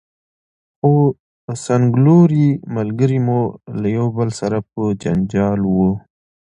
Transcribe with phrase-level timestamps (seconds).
[0.77, 0.91] خو
[1.65, 3.39] څنګلوري ملګري مو
[3.95, 5.91] یو له بل سره په جنجال وو.